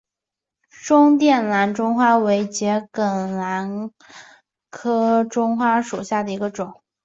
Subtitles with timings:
[0.83, 3.27] 中甸蓝钟花为桔梗
[4.71, 6.81] 科蓝钟花属下的一个种。